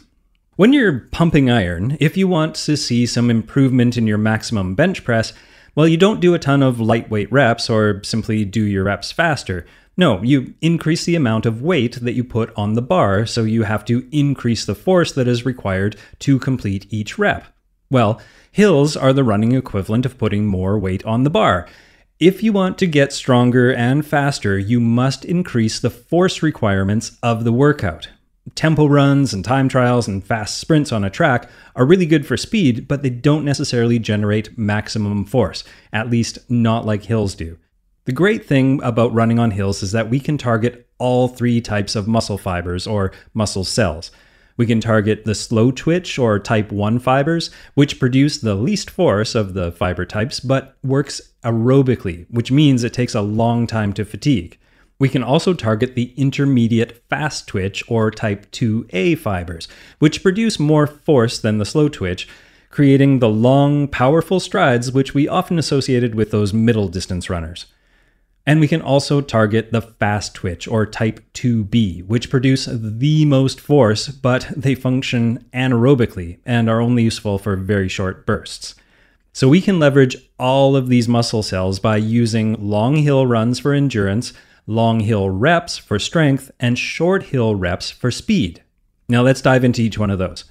When 0.57 0.73
you're 0.73 1.01
pumping 1.13 1.51
iron, 1.51 1.99
if 2.01 2.17
you 2.17 2.27
want 2.27 2.55
to 2.55 2.79
see 2.79 3.05
some 3.05 3.29
improvement 3.29 3.99
in 3.99 4.07
your 4.07 4.17
maximum 4.17 4.75
bench 4.75 5.05
press, 5.05 5.35
well, 5.75 5.87
you 5.87 5.99
don't 5.99 6.21
do 6.21 6.33
a 6.33 6.39
ton 6.39 6.63
of 6.63 6.81
lightweight 6.81 7.31
reps 7.31 7.69
or 7.69 8.03
simply 8.03 8.47
do 8.47 8.65
your 8.65 8.85
reps 8.85 9.13
faster. 9.13 9.67
No, 9.99 10.23
you 10.23 10.55
increase 10.61 11.05
the 11.05 11.17
amount 11.17 11.45
of 11.45 11.61
weight 11.61 11.99
that 12.03 12.13
you 12.13 12.23
put 12.23 12.53
on 12.57 12.75
the 12.75 12.83
bar, 12.83 13.27
so 13.27 13.43
you 13.43 13.65
have 13.65 13.85
to 13.87 14.09
increase 14.13 14.65
the 14.65 14.77
force 14.77 15.11
that 15.11 15.27
is 15.27 15.45
required 15.45 15.97
to 16.21 16.39
complete 16.39 16.87
each 16.89 17.19
rep. 17.19 17.47
Well, 17.91 18.21
hills 18.53 18.97
are 18.97 19.13
the 19.13 19.25
running 19.25 19.53
equivalent 19.53 20.07
of 20.07 20.17
putting 20.17 20.47
more 20.47 20.79
weight 20.79 21.05
on 21.05 21.25
the 21.25 21.31
bar. 21.31 21.67
If 22.21 22.45
you 22.45 22.53
want 22.53 22.79
to 22.79 22.87
get 22.87 23.13
stronger 23.13 23.75
and 23.75 24.07
faster, 24.07 24.57
you 24.57 24.79
must 24.79 25.25
increase 25.25 25.81
the 25.81 25.91
force 25.91 26.45
requirements 26.45 27.19
of 27.21 27.43
the 27.43 27.53
workout. 27.53 28.09
Tempo 28.55 28.87
runs 28.87 29.35
and 29.35 29.45
time 29.45 29.69
trials 29.69 30.07
and 30.07 30.25
fast 30.25 30.59
sprints 30.59 30.93
on 30.93 31.03
a 31.03 31.11
track 31.11 31.51
are 31.75 31.85
really 31.85 32.07
good 32.07 32.25
for 32.25 32.37
speed, 32.37 32.87
but 32.87 33.03
they 33.03 33.11
don't 33.11 33.45
necessarily 33.45 33.99
generate 33.99 34.57
maximum 34.57 35.25
force, 35.25 35.65
at 35.93 36.09
least 36.09 36.39
not 36.49 36.87
like 36.87 37.05
hills 37.05 37.35
do. 37.35 37.59
The 38.09 38.15
great 38.15 38.47
thing 38.47 38.81
about 38.83 39.13
running 39.13 39.39
on 39.39 39.51
hills 39.51 39.83
is 39.83 39.93
that 39.93 40.09
we 40.09 40.19
can 40.19 40.39
target 40.39 40.89
all 40.97 41.29
three 41.29 41.61
types 41.61 41.95
of 41.95 42.09
muscle 42.09 42.39
fibers 42.39 42.87
or 42.87 43.13
muscle 43.35 43.65
cells. 43.65 44.11
We 44.57 44.65
can 44.65 44.81
target 44.81 45.27
the 45.27 45.35
slow 45.35 45.71
twitch 45.71 46.19
or 46.19 46.39
type 46.39 46.73
1 46.73 47.01
fibers, 47.01 47.51
which 47.75 48.01
produce 48.01 48.39
the 48.39 48.55
least 48.55 48.89
force 48.89 49.35
of 49.35 49.53
the 49.53 49.73
fiber 49.73 50.07
types 50.07 50.41
but 50.41 50.79
works 50.83 51.21
aerobically, 51.45 52.25
which 52.31 52.51
means 52.51 52.83
it 52.83 52.95
takes 52.95 53.15
a 53.15 53.21
long 53.21 53.67
time 53.67 53.93
to 53.93 54.07
fatigue. 54.07 54.59
We 54.99 55.11
can 55.11 55.23
also 55.23 55.53
target 55.53 55.95
the 55.95 56.15
intermediate 56.17 57.05
fast 57.11 57.47
twitch 57.47 57.85
or 57.89 58.11
type 58.11 58.51
2A 58.53 59.19
fibers, 59.19 59.69
which 59.99 60.23
produce 60.23 60.59
more 60.59 60.87
force 60.87 61.39
than 61.39 61.59
the 61.59 61.67
slow 61.67 61.91
twitch, 61.91 62.27
creating 62.71 63.19
the 63.19 63.29
long, 63.29 63.87
powerful 63.87 64.41
strides 64.41 64.93
which 64.93 65.13
we 65.13 65.29
often 65.29 65.59
associated 65.59 66.15
with 66.15 66.31
those 66.31 66.55
middle 66.55 66.89
distance 66.89 67.29
runners. 67.29 67.67
And 68.49 68.61
we 68.61 68.67
can 68.67 68.81
also 68.81 69.21
target 69.21 69.73
the 69.73 69.83
fast 69.83 70.35
twitch 70.35 70.67
or 70.67 70.87
type 70.87 71.21
2B, 71.35 72.07
which 72.07 72.31
produce 72.31 72.65
the 72.65 73.27
most 73.27 73.61
force, 73.61 74.09
but 74.09 74.51
they 74.57 74.75
function 74.75 75.45
anaerobically 75.53 76.39
and 76.47 76.71
are 76.71 76.81
only 76.81 77.03
useful 77.03 77.37
for 77.37 77.57
very 77.57 77.91
short 77.91 78.25
bursts. 78.25 78.75
So 79.35 79.51
we 79.51 79.61
can 79.61 79.79
leverage 79.79 80.17
all 80.39 80.77
of 80.77 80.89
these 80.89 81.07
muscle 81.07 81.43
cells 81.43 81.79
by 81.79 81.99
using 81.99 82.55
long 82.55 82.97
hill 82.97 83.27
runs 83.27 83.59
for 83.59 83.75
endurance, 83.75 84.33
long 84.67 85.01
hill 85.01 85.29
reps 85.29 85.77
for 85.77 85.99
strength, 85.99 86.51
and 86.59 86.79
short 86.79 87.25
hill 87.25 87.55
reps 87.55 87.91
for 87.91 88.11
speed. 88.11 88.63
Now 89.11 89.21
let's 89.21 89.43
dive 89.43 89.63
into 89.63 89.83
each 89.83 89.99
one 89.99 90.11
of 90.11 90.19
those. 90.19 90.47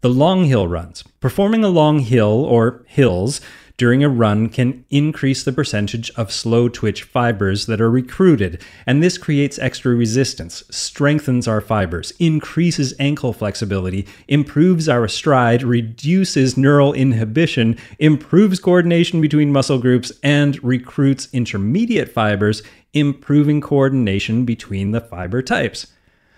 The 0.00 0.10
long 0.10 0.46
hill 0.46 0.66
runs. 0.66 1.04
Performing 1.20 1.62
a 1.62 1.68
long 1.68 2.00
hill 2.00 2.44
or 2.44 2.84
hills 2.88 3.40
during 3.78 4.02
a 4.02 4.08
run 4.08 4.48
can 4.48 4.84
increase 4.90 5.44
the 5.44 5.52
percentage 5.52 6.10
of 6.16 6.32
slow 6.32 6.68
twitch 6.68 7.04
fibers 7.04 7.66
that 7.66 7.80
are 7.80 7.90
recruited, 7.90 8.60
and 8.84 9.02
this 9.02 9.16
creates 9.16 9.58
extra 9.60 9.94
resistance, 9.94 10.64
strengthens 10.68 11.46
our 11.46 11.60
fibers, 11.60 12.12
increases 12.18 12.92
ankle 12.98 13.32
flexibility, 13.32 14.04
improves 14.26 14.88
our 14.88 15.06
stride, 15.06 15.62
reduces 15.62 16.56
neural 16.56 16.92
inhibition, 16.92 17.78
improves 18.00 18.58
coordination 18.58 19.20
between 19.20 19.52
muscle 19.52 19.78
groups, 19.78 20.10
and 20.24 20.62
recruits 20.64 21.28
intermediate 21.32 22.10
fibers, 22.10 22.64
improving 22.92 23.60
coordination 23.60 24.44
between 24.44 24.90
the 24.90 25.00
fiber 25.00 25.40
types. 25.40 25.86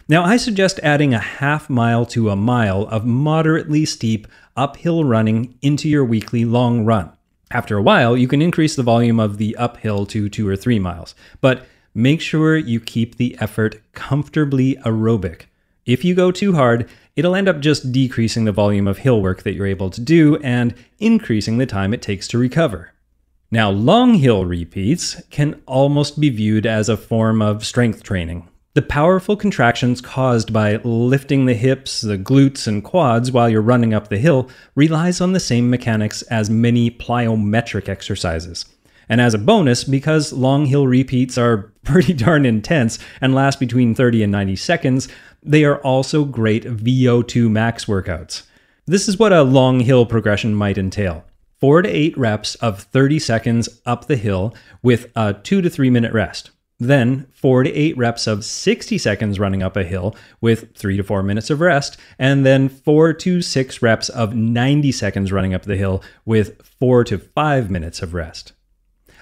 Now, 0.08 0.24
I 0.24 0.36
suggest 0.36 0.78
adding 0.82 1.14
a 1.14 1.20
half 1.20 1.70
mile 1.70 2.04
to 2.06 2.28
a 2.28 2.36
mile 2.36 2.82
of 2.88 3.06
moderately 3.06 3.86
steep 3.86 4.26
uphill 4.56 5.04
running 5.04 5.56
into 5.62 5.88
your 5.88 6.04
weekly 6.04 6.44
long 6.44 6.84
run. 6.84 7.12
After 7.52 7.76
a 7.76 7.82
while, 7.82 8.16
you 8.16 8.28
can 8.28 8.40
increase 8.40 8.76
the 8.76 8.84
volume 8.84 9.18
of 9.18 9.38
the 9.38 9.56
uphill 9.56 10.06
to 10.06 10.28
two 10.28 10.46
or 10.46 10.54
three 10.54 10.78
miles, 10.78 11.16
but 11.40 11.66
make 11.94 12.20
sure 12.20 12.56
you 12.56 12.78
keep 12.78 13.16
the 13.16 13.36
effort 13.40 13.80
comfortably 13.92 14.76
aerobic. 14.84 15.46
If 15.84 16.04
you 16.04 16.14
go 16.14 16.30
too 16.30 16.54
hard, 16.54 16.88
it'll 17.16 17.34
end 17.34 17.48
up 17.48 17.58
just 17.58 17.90
decreasing 17.90 18.44
the 18.44 18.52
volume 18.52 18.86
of 18.86 18.98
hill 18.98 19.20
work 19.20 19.42
that 19.42 19.54
you're 19.54 19.66
able 19.66 19.90
to 19.90 20.00
do 20.00 20.36
and 20.36 20.74
increasing 21.00 21.58
the 21.58 21.66
time 21.66 21.92
it 21.92 22.02
takes 22.02 22.28
to 22.28 22.38
recover. 22.38 22.92
Now, 23.50 23.68
long 23.70 24.14
hill 24.14 24.44
repeats 24.44 25.20
can 25.30 25.60
almost 25.66 26.20
be 26.20 26.30
viewed 26.30 26.66
as 26.66 26.88
a 26.88 26.96
form 26.96 27.42
of 27.42 27.66
strength 27.66 28.04
training. 28.04 28.46
The 28.74 28.82
powerful 28.82 29.36
contractions 29.36 30.00
caused 30.00 30.52
by 30.52 30.76
lifting 30.84 31.46
the 31.46 31.54
hips, 31.54 32.02
the 32.02 32.16
glutes, 32.16 32.68
and 32.68 32.84
quads 32.84 33.32
while 33.32 33.48
you're 33.48 33.60
running 33.60 33.92
up 33.92 34.08
the 34.08 34.18
hill 34.18 34.48
relies 34.76 35.20
on 35.20 35.32
the 35.32 35.40
same 35.40 35.68
mechanics 35.68 36.22
as 36.22 36.48
many 36.48 36.88
plyometric 36.88 37.88
exercises. 37.88 38.64
And 39.08 39.20
as 39.20 39.34
a 39.34 39.38
bonus, 39.38 39.82
because 39.82 40.32
long 40.32 40.66
hill 40.66 40.86
repeats 40.86 41.36
are 41.36 41.72
pretty 41.82 42.12
darn 42.12 42.46
intense 42.46 43.00
and 43.20 43.34
last 43.34 43.58
between 43.58 43.92
30 43.92 44.22
and 44.22 44.30
90 44.30 44.54
seconds, 44.54 45.08
they 45.42 45.64
are 45.64 45.78
also 45.78 46.24
great 46.24 46.62
VO2 46.62 47.50
max 47.50 47.86
workouts. 47.86 48.44
This 48.86 49.08
is 49.08 49.18
what 49.18 49.32
a 49.32 49.42
long 49.42 49.80
hill 49.80 50.06
progression 50.06 50.54
might 50.54 50.78
entail 50.78 51.24
four 51.60 51.82
to 51.82 51.88
eight 51.88 52.16
reps 52.16 52.54
of 52.56 52.84
30 52.84 53.18
seconds 53.18 53.68
up 53.84 54.06
the 54.06 54.16
hill 54.16 54.54
with 54.80 55.10
a 55.16 55.34
two 55.34 55.60
to 55.60 55.68
three 55.68 55.90
minute 55.90 56.12
rest. 56.12 56.52
Then, 56.82 57.26
four 57.30 57.62
to 57.62 57.70
eight 57.72 57.94
reps 57.98 58.26
of 58.26 58.42
60 58.42 58.96
seconds 58.96 59.38
running 59.38 59.62
up 59.62 59.76
a 59.76 59.84
hill 59.84 60.16
with 60.40 60.74
three 60.74 60.96
to 60.96 61.02
four 61.02 61.22
minutes 61.22 61.50
of 61.50 61.60
rest. 61.60 61.98
And 62.18 62.46
then, 62.46 62.70
four 62.70 63.12
to 63.12 63.42
six 63.42 63.82
reps 63.82 64.08
of 64.08 64.34
90 64.34 64.90
seconds 64.90 65.30
running 65.30 65.52
up 65.52 65.64
the 65.64 65.76
hill 65.76 66.02
with 66.24 66.62
four 66.62 67.04
to 67.04 67.18
five 67.18 67.70
minutes 67.70 68.00
of 68.00 68.14
rest. 68.14 68.54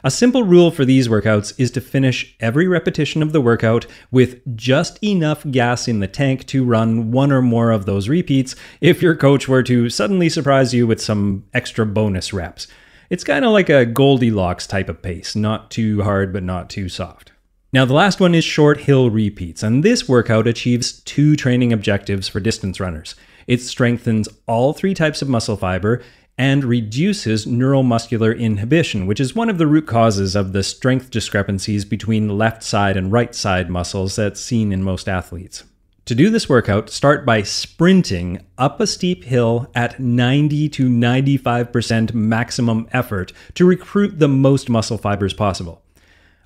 A 0.05 0.11
simple 0.13 0.45
rule 0.45 0.71
for 0.71 0.85
these 0.85 1.09
workouts 1.09 1.53
is 1.59 1.73
to 1.73 1.81
finish 1.81 2.37
every 2.39 2.69
repetition 2.69 3.21
of 3.21 3.33
the 3.33 3.41
workout 3.41 3.85
with 4.13 4.41
just 4.57 5.03
enough 5.03 5.45
gas 5.51 5.89
in 5.89 5.99
the 5.99 6.07
tank 6.07 6.47
to 6.47 6.65
run 6.65 7.11
one 7.11 7.33
or 7.33 7.43
more 7.43 7.73
of 7.73 7.85
those 7.85 8.09
repeats 8.09 8.55
if 8.81 9.03
your 9.03 9.17
coach 9.17 9.49
were 9.49 9.65
to 9.65 9.91
suddenly 9.91 10.29
surprise 10.29 10.73
you 10.73 10.87
with 10.87 11.03
some 11.03 11.45
extra 11.53 11.85
bonus 11.85 12.33
reps. 12.33 12.69
It's 13.11 13.25
kind 13.25 13.45
of 13.45 13.51
like 13.51 13.69
a 13.69 13.87
Goldilocks 13.87 14.69
type 14.69 14.89
of 14.89 15.03
pace, 15.03 15.35
not 15.35 15.73
too 15.73 16.03
hard 16.03 16.33
but 16.33 16.45
not 16.45 16.71
too 16.71 16.89
soft. 16.89 17.33
Now, 17.71 17.85
the 17.85 17.93
last 17.93 18.19
one 18.19 18.35
is 18.35 18.45
short 18.45 18.81
hill 18.81 19.11
repeats, 19.11 19.63
and 19.63 19.85
this 19.85 20.09
workout 20.09 20.47
achieves 20.47 21.01
two 21.01 21.37
training 21.37 21.71
objectives 21.71 22.27
for 22.27 22.41
distance 22.41 22.81
runners. 22.81 23.15
It 23.47 23.61
strengthens 23.61 24.27
all 24.47 24.73
three 24.73 24.95
types 24.95 25.21
of 25.21 25.29
muscle 25.29 25.59
fiber 25.59 26.03
and 26.39 26.65
reduces 26.65 27.45
neuromuscular 27.45 28.39
inhibition, 28.39 29.07
which 29.07 29.21
is 29.21 29.35
one 29.35 29.51
of 29.51 29.59
the 29.59 29.67
root 29.67 29.87
causes 29.87 30.35
of 30.35 30.55
the 30.55 30.63
strength 30.63 31.11
discrepancies 31.11 31.85
between 31.85 32.39
left 32.39 32.63
side 32.63 32.97
and 32.97 33.13
right 33.13 33.35
side 33.35 33.69
muscles 33.69 34.17
that's 34.17 34.41
seen 34.41 34.73
in 34.73 34.83
most 34.83 35.07
athletes. 35.07 35.65
To 36.07 36.15
do 36.15 36.31
this 36.31 36.49
workout, 36.49 36.89
start 36.89 37.27
by 37.27 37.43
sprinting 37.43 38.41
up 38.57 38.81
a 38.81 38.87
steep 38.87 39.25
hill 39.25 39.71
at 39.75 40.01
90 40.01 40.71
to 40.71 40.89
95% 40.89 42.15
maximum 42.15 42.89
effort 42.93 43.35
to 43.57 43.67
recruit 43.67 44.19
the 44.19 44.29
most 44.29 44.71
muscle 44.71 44.97
fibers 44.97 45.35
possible. 45.35 45.83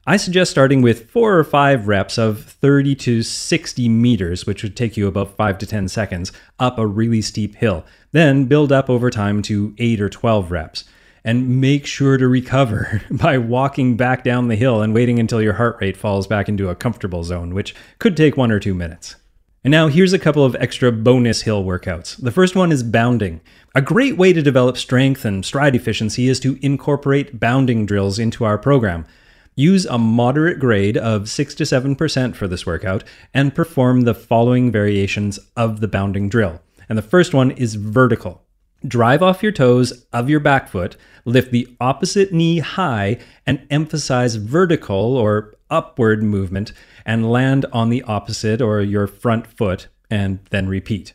I 0.05 0.17
suggest 0.17 0.51
starting 0.51 0.83
with 0.83 1.11
four 1.11 1.39
or 1.39 1.45
five 1.45 1.87
reps 1.87 2.19
of 2.19 2.43
30 2.43 2.97
to 2.97 3.23
60 3.23 3.89
meters, 3.89 4.45
which 4.45 4.65
would 4.65 4.77
take 4.77 4.97
you 4.97 5.07
about 5.07 5.37
5 5.37 5.59
to 5.59 5.67
10 5.67 5.87
seconds, 5.87 6.33
up 6.59 6.77
a 6.77 6.87
really 6.89 7.23
steep 7.23 7.55
hill. 7.55 7.85
Then 8.11 8.47
build 8.47 8.73
up 8.73 8.91
over 8.91 9.11
time 9.11 9.43
to 9.43 9.77
8 9.79 10.01
or 10.01 10.09
12 10.09 10.51
reps. 10.51 10.85
And 11.25 11.61
make 11.61 11.87
sure 11.87 12.19
to 12.19 12.27
recover 12.27 13.01
by 13.13 13.39
walking 13.39 13.97
back 13.97 14.25
down 14.25 14.49
the 14.49 14.57
hill 14.57 14.83
and 14.83 14.93
waiting 14.93 15.21
until 15.21 15.41
your 15.41 15.53
heart 15.53 15.77
rate 15.81 15.97
falls 15.97 16.27
back 16.27 16.49
into 16.49 16.69
a 16.69 16.75
comfortable 16.75 17.23
zone, 17.23 17.55
which 17.55 17.73
could 18.01 18.17
take 18.17 18.37
one 18.37 18.51
or 18.51 18.59
two 18.59 18.75
minutes. 18.75 19.15
And 19.63 19.71
now 19.71 19.87
here's 19.87 20.13
a 20.13 20.19
couple 20.19 20.45
of 20.45 20.57
extra 20.57 20.91
bonus 20.91 21.43
hill 21.43 21.63
workouts. 21.63 22.21
The 22.21 22.33
first 22.33 22.57
one 22.57 22.73
is 22.73 22.83
bounding. 22.83 23.41
A 23.77 23.81
great 23.81 24.17
way 24.17 24.33
to 24.33 24.43
develop 24.43 24.77
strength 24.77 25.25
and 25.25 25.45
stride 25.45 25.77
efficiency 25.77 26.27
is 26.27 26.41
to 26.41 26.59
incorporate 26.61 27.39
bounding 27.39 27.87
drills 27.87 28.19
into 28.19 28.45
our 28.45 28.59
program. 28.59 29.07
Use 29.55 29.85
a 29.85 29.99
moderate 29.99 30.59
grade 30.59 30.97
of 30.97 31.29
6 31.29 31.55
to 31.57 31.65
7% 31.65 32.35
for 32.35 32.49
this 32.49 32.65
workout 32.65 33.05
and 33.35 33.55
perform 33.55 34.03
the 34.03 34.15
following 34.15 34.73
variations 34.73 35.39
of 35.57 35.81
the 35.81 35.89
bounding 35.89 36.29
drill. 36.29 36.63
And 36.89 36.97
the 36.97 37.03
first 37.03 37.35
one 37.35 37.51
is 37.51 37.75
vertical. 37.75 38.43
Drive 38.87 39.23
off 39.23 39.43
your 39.43 39.53
toes 39.53 40.07
of 40.13 40.29
your 40.29 40.41
back 40.41 40.69
foot, 40.69 40.97
lift 41.25 41.53
the 41.53 41.69
opposite 41.81 42.33
knee 42.33 42.59
high, 42.59 43.19
and 43.47 43.65
emphasize 43.71 44.37
vertical 44.37 45.17
or 45.17 45.55
upward 45.71 46.23
movement 46.23 46.73
and 47.05 47.31
land 47.31 47.67
on 47.73 47.91
the 47.91 48.03
opposite 48.03 48.61
or 48.61 48.81
your 48.81 49.07
front 49.07 49.47
foot 49.47 49.89
and 50.11 50.41
then 50.51 50.67
repeat. 50.67 51.13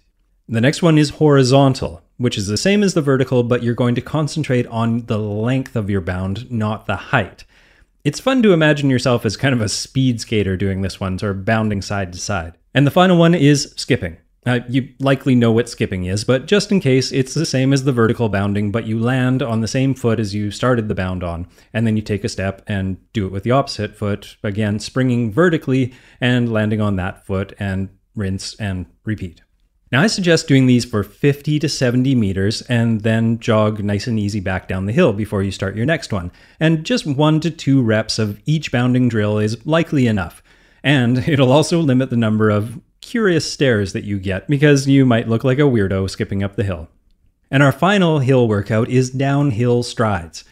The 0.47 0.61
next 0.61 0.81
one 0.81 0.97
is 0.97 1.11
horizontal, 1.11 2.01
which 2.17 2.37
is 2.37 2.47
the 2.47 2.57
same 2.57 2.83
as 2.83 2.93
the 2.93 3.01
vertical, 3.01 3.43
but 3.43 3.63
you're 3.63 3.73
going 3.73 3.95
to 3.95 4.01
concentrate 4.01 4.65
on 4.67 5.05
the 5.07 5.19
length 5.19 5.75
of 5.75 5.89
your 5.89 6.01
bound, 6.01 6.49
not 6.49 6.85
the 6.85 6.95
height. 6.95 7.43
It's 8.07 8.21
fun 8.21 8.41
to 8.43 8.53
imagine 8.53 8.89
yourself 8.89 9.25
as 9.25 9.35
kind 9.35 9.53
of 9.53 9.59
a 9.59 9.67
speed 9.67 10.21
skater 10.21 10.55
doing 10.55 10.81
this 10.81 10.97
one, 10.97 11.19
sort 11.19 11.35
of 11.35 11.43
bounding 11.43 11.81
side 11.81 12.13
to 12.13 12.19
side. 12.19 12.53
And 12.73 12.87
the 12.87 12.91
final 12.91 13.17
one 13.17 13.35
is 13.35 13.73
skipping. 13.75 14.15
Uh, 14.45 14.61
you 14.69 14.93
likely 15.01 15.35
know 15.35 15.51
what 15.51 15.67
skipping 15.67 16.05
is, 16.05 16.23
but 16.23 16.45
just 16.45 16.71
in 16.71 16.79
case, 16.79 17.11
it's 17.11 17.33
the 17.33 17.45
same 17.45 17.73
as 17.73 17.83
the 17.83 17.91
vertical 17.91 18.29
bounding, 18.29 18.71
but 18.71 18.85
you 18.85 18.97
land 18.97 19.43
on 19.43 19.59
the 19.59 19.67
same 19.67 19.93
foot 19.93 20.21
as 20.21 20.33
you 20.33 20.51
started 20.51 20.87
the 20.87 20.95
bound 20.95 21.21
on, 21.21 21.47
and 21.73 21.85
then 21.85 21.97
you 21.97 22.01
take 22.01 22.23
a 22.23 22.29
step 22.29 22.61
and 22.65 22.95
do 23.11 23.25
it 23.25 23.31
with 23.33 23.43
the 23.43 23.51
opposite 23.51 23.93
foot, 23.93 24.37
again, 24.41 24.79
springing 24.79 25.29
vertically 25.29 25.93
and 26.21 26.49
landing 26.49 26.79
on 26.79 26.95
that 26.95 27.25
foot, 27.25 27.51
and 27.59 27.89
rinse 28.15 28.55
and 28.55 28.85
repeat. 29.03 29.41
Now, 29.91 30.01
I 30.01 30.07
suggest 30.07 30.49
doing 30.49 30.65
these 30.65 30.83
for 30.83 31.01
50 31.01 31.59
to 31.59 31.69
70 31.69 32.13
meters 32.13 32.61
and 32.63 33.01
then 33.01 33.39
jog 33.39 33.81
nice 33.81 34.05
and 34.05 34.19
easy 34.19 34.41
back 34.41 34.67
down 34.67 34.85
the 34.85 34.91
hill 34.91 35.13
before 35.13 35.43
you 35.43 35.51
start 35.51 35.77
your 35.77 35.85
next 35.85 36.11
one. 36.11 36.31
And 36.59 36.83
just 36.85 37.05
one 37.05 37.39
to 37.39 37.49
two 37.49 37.81
reps 37.81 38.19
of 38.19 38.41
each 38.45 38.71
bounding 38.71 39.07
drill 39.07 39.37
is 39.37 39.65
likely 39.65 40.05
enough. 40.07 40.43
And 40.83 41.19
it'll 41.27 41.53
also 41.53 41.79
limit 41.79 42.09
the 42.09 42.17
number 42.17 42.49
of 42.49 42.81
curious 42.99 43.49
stares 43.49 43.93
that 43.93 44.03
you 44.03 44.19
get 44.19 44.47
because 44.47 44.87
you 44.87 45.05
might 45.05 45.29
look 45.29 45.45
like 45.45 45.59
a 45.59 45.61
weirdo 45.61 46.09
skipping 46.09 46.43
up 46.43 46.57
the 46.57 46.63
hill. 46.63 46.89
And 47.49 47.63
our 47.63 47.71
final 47.71 48.19
hill 48.19 48.47
workout 48.47 48.89
is 48.89 49.09
downhill 49.09 49.83
strides. 49.83 50.43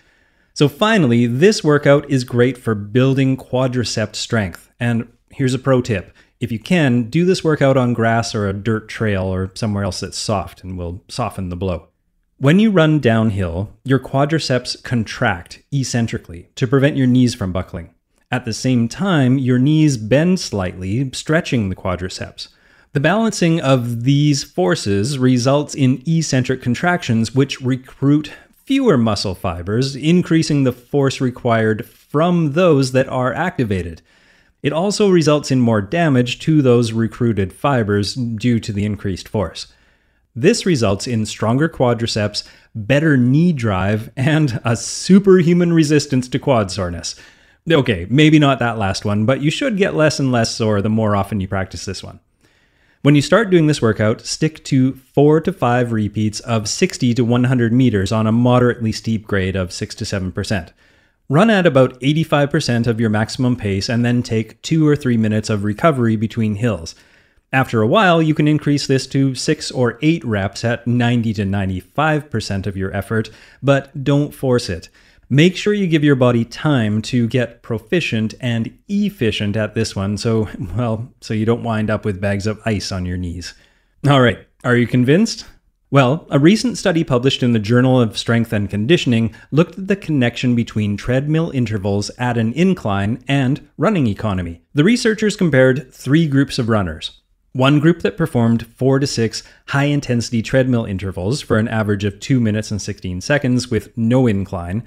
So, 0.53 0.69
finally, 0.69 1.27
this 1.27 1.61
workout 1.65 2.09
is 2.09 2.23
great 2.23 2.57
for 2.57 2.73
building 2.73 3.35
quadricep 3.35 4.15
strength. 4.15 4.71
And 4.79 5.09
here's 5.29 5.53
a 5.53 5.59
pro 5.59 5.81
tip 5.81 6.15
if 6.39 6.51
you 6.51 6.59
can, 6.59 7.03
do 7.09 7.25
this 7.25 7.43
workout 7.43 7.77
on 7.77 7.93
grass 7.93 8.35
or 8.35 8.47
a 8.47 8.53
dirt 8.53 8.87
trail 8.87 9.23
or 9.23 9.51
somewhere 9.55 9.83
else 9.83 9.99
that's 9.99 10.17
soft 10.17 10.63
and 10.63 10.77
will 10.77 11.03
soften 11.07 11.49
the 11.49 11.55
blow. 11.55 11.87
When 12.37 12.59
you 12.59 12.69
run 12.69 12.99
downhill, 12.99 13.71
your 13.85 13.99
quadriceps 13.99 14.83
contract 14.83 15.63
eccentrically 15.73 16.49
to 16.55 16.67
prevent 16.67 16.97
your 16.97 17.07
knees 17.07 17.33
from 17.33 17.53
buckling. 17.53 17.93
At 18.29 18.43
the 18.43 18.53
same 18.53 18.89
time, 18.89 19.37
your 19.37 19.59
knees 19.59 19.95
bend 19.95 20.39
slightly, 20.41 21.09
stretching 21.13 21.69
the 21.69 21.75
quadriceps. 21.75 22.49
The 22.91 22.99
balancing 22.99 23.61
of 23.61 24.03
these 24.03 24.43
forces 24.43 25.17
results 25.17 25.75
in 25.75 26.03
eccentric 26.05 26.61
contractions, 26.61 27.33
which 27.33 27.61
recruit 27.61 28.31
fewer 28.65 28.97
muscle 28.97 29.35
fibers, 29.35 29.95
increasing 29.95 30.63
the 30.63 30.71
force 30.71 31.21
required 31.21 31.85
from 31.85 32.53
those 32.53 32.91
that 32.93 33.07
are 33.07 33.33
activated. 33.33 34.01
It 34.65 34.73
also 34.73 35.11
results 35.11 35.51
in 35.51 35.59
more 35.59 35.79
damage 35.79 36.39
to 36.39 36.63
those 36.63 36.91
recruited 36.91 37.53
fibers 37.53 38.15
due 38.15 38.59
to 38.61 38.73
the 38.73 38.83
increased 38.83 39.29
force. 39.29 39.67
This 40.35 40.65
results 40.65 41.05
in 41.05 41.27
stronger 41.27 41.69
quadriceps, 41.69 42.43
better 42.73 43.15
knee 43.15 43.53
drive, 43.53 44.09
and 44.17 44.59
a 44.65 44.75
superhuman 44.75 45.71
resistance 45.71 46.27
to 46.29 46.39
quad 46.39 46.71
soreness. 46.71 47.13
Okay, 47.69 48.07
maybe 48.09 48.39
not 48.39 48.57
that 48.57 48.79
last 48.79 49.05
one, 49.05 49.27
but 49.27 49.39
you 49.39 49.51
should 49.51 49.77
get 49.77 49.93
less 49.93 50.19
and 50.19 50.31
less 50.31 50.55
sore 50.55 50.81
the 50.81 50.89
more 50.89 51.15
often 51.15 51.39
you 51.39 51.47
practice 51.47 51.85
this 51.85 52.03
one. 52.03 52.19
When 53.03 53.13
you 53.13 53.21
start 53.21 53.51
doing 53.51 53.67
this 53.67 53.83
workout, 53.83 54.21
stick 54.21 54.65
to 54.65 54.95
4 54.95 55.41
to 55.41 55.53
5 55.53 55.91
repeats 55.91 56.39
of 56.39 56.67
60 56.67 57.13
to 57.13 57.23
100 57.23 57.71
meters 57.71 58.11
on 58.11 58.25
a 58.25 58.31
moderately 58.31 58.91
steep 58.91 59.27
grade 59.27 59.55
of 59.55 59.71
6 59.71 59.93
to 59.93 60.05
7%. 60.05 60.71
Run 61.27 61.49
at 61.49 61.65
about 61.65 61.99
85% 62.01 62.85
of 62.85 62.99
your 62.99 63.09
maximum 63.09 63.55
pace 63.55 63.89
and 63.89 64.05
then 64.05 64.21
take 64.21 64.61
2 64.61 64.87
or 64.87 64.95
3 64.95 65.17
minutes 65.17 65.49
of 65.49 65.63
recovery 65.63 66.15
between 66.15 66.55
hills. 66.55 66.93
After 67.51 67.81
a 67.81 67.87
while, 67.87 68.21
you 68.21 68.35
can 68.35 68.47
increase 68.47 68.85
this 68.85 69.07
to 69.07 69.33
6 69.33 69.71
or 69.71 69.97
8 70.03 70.23
reps 70.23 70.63
at 70.63 70.85
90 70.85 71.33
to 71.33 71.43
95% 71.43 72.67
of 72.67 72.77
your 72.77 72.95
effort, 72.95 73.29
but 73.63 74.03
don't 74.03 74.35
force 74.35 74.69
it. 74.69 74.89
Make 75.27 75.57
sure 75.57 75.73
you 75.73 75.87
give 75.87 76.03
your 76.03 76.15
body 76.15 76.45
time 76.45 77.01
to 77.03 77.27
get 77.27 77.63
proficient 77.63 78.35
and 78.39 78.77
efficient 78.87 79.55
at 79.55 79.73
this 79.73 79.95
one 79.95 80.17
so, 80.17 80.47
well, 80.75 81.11
so 81.21 81.33
you 81.33 81.45
don't 81.45 81.63
wind 81.63 81.89
up 81.89 82.05
with 82.05 82.21
bags 82.21 82.45
of 82.45 82.61
ice 82.65 82.91
on 82.91 83.07
your 83.07 83.17
knees. 83.17 83.55
All 84.07 84.21
right, 84.21 84.45
are 84.63 84.75
you 84.75 84.85
convinced? 84.85 85.45
Well, 85.95 86.27
a 86.29 86.39
recent 86.39 86.77
study 86.77 87.05
published 87.05 87.41
in 87.41 87.53
the 87.53 87.57
Journal 87.57 88.01
of 88.01 88.17
Strength 88.17 88.51
and 88.51 88.69
Conditioning 88.69 89.33
looked 89.49 89.77
at 89.77 89.87
the 89.87 89.95
connection 89.95 90.53
between 90.53 90.97
treadmill 90.97 91.51
intervals 91.51 92.11
at 92.17 92.37
an 92.37 92.51
incline 92.51 93.23
and 93.29 93.65
running 93.77 94.07
economy. 94.07 94.61
The 94.73 94.83
researchers 94.83 95.37
compared 95.37 95.93
three 95.93 96.27
groups 96.27 96.59
of 96.59 96.67
runners. 96.67 97.21
One 97.53 97.79
group 97.79 98.01
that 98.01 98.17
performed 98.17 98.67
four 98.75 98.99
to 98.99 99.07
six 99.07 99.41
high 99.67 99.85
intensity 99.85 100.41
treadmill 100.41 100.83
intervals 100.83 101.39
for 101.39 101.57
an 101.57 101.69
average 101.69 102.03
of 102.03 102.19
2 102.19 102.41
minutes 102.41 102.71
and 102.71 102.81
16 102.81 103.21
seconds 103.21 103.71
with 103.71 103.97
no 103.97 104.27
incline. 104.27 104.83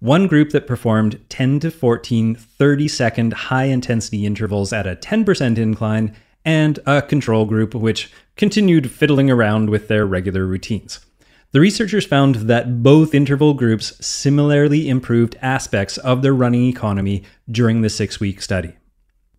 One 0.00 0.26
group 0.26 0.50
that 0.50 0.66
performed 0.66 1.24
10 1.30 1.60
to 1.60 1.70
14 1.70 2.34
30 2.34 2.86
second 2.86 3.32
high 3.32 3.64
intensity 3.64 4.26
intervals 4.26 4.74
at 4.74 4.86
a 4.86 4.94
10% 4.94 5.56
incline, 5.56 6.14
and 6.44 6.78
a 6.86 7.02
control 7.02 7.44
group 7.44 7.74
which 7.74 8.10
continued 8.40 8.90
fiddling 8.90 9.30
around 9.30 9.68
with 9.68 9.88
their 9.88 10.06
regular 10.06 10.46
routines. 10.46 10.98
The 11.52 11.60
researchers 11.60 12.06
found 12.06 12.36
that 12.36 12.82
both 12.82 13.14
interval 13.14 13.52
groups 13.52 13.94
similarly 14.04 14.88
improved 14.88 15.36
aspects 15.42 15.98
of 15.98 16.22
their 16.22 16.32
running 16.32 16.64
economy 16.64 17.22
during 17.50 17.82
the 17.82 17.90
six 17.90 18.18
week 18.18 18.40
study. 18.40 18.72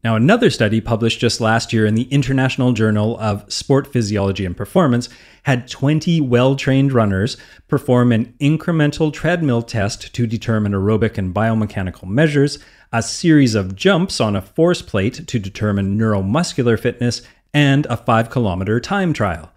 Now, 0.04 0.16
another 0.16 0.52
study 0.52 0.82
published 0.82 1.20
just 1.20 1.42
last 1.42 1.74
year 1.74 1.88
in 1.88 1.96
the 1.96 2.10
International 2.12 2.74
Journal 2.74 3.20
of 3.20 3.52
Sport 3.52 3.88
Physiology 3.88 4.46
and 4.46 4.56
Performance 4.56 5.10
had 5.44 5.68
20 5.68 6.22
well 6.22 6.56
trained 6.56 6.94
runners 6.94 7.38
perform 7.68 8.12
an 8.12 8.36
incremental 8.40 9.12
treadmill 9.12 9.64
test 9.64 10.14
to 10.14 10.28
determine 10.28 10.74
aerobic 10.74 11.18
and 11.18 11.34
biomechanical 11.34 12.08
measures, 12.08 12.60
a 12.94 13.02
series 13.02 13.56
of 13.56 13.76
jumps 13.76 14.22
on 14.22 14.36
a 14.36 14.42
force 14.42 14.84
plate 14.84 15.26
to 15.26 15.40
determine 15.40 15.98
neuromuscular 15.98 16.80
fitness, 16.80 17.24
and 17.54 17.86
a 17.88 17.98
5 17.98 18.30
kilometer 18.30 18.80
time 18.80 19.14
trial. 19.14 19.52